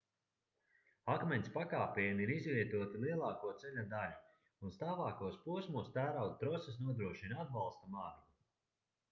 akmens 1.15 1.49
pakāpieni 1.57 2.25
ir 2.25 2.31
izvietoti 2.35 3.01
lielāko 3.03 3.51
ceļa 3.65 3.85
daļu 3.93 4.65
un 4.71 4.75
stāvākos 4.79 5.39
posmos 5.45 5.93
tērauda 5.99 6.35
troses 6.47 6.83
nodrošina 6.89 7.41
atbalsta 7.47 7.95
margu 8.01 8.27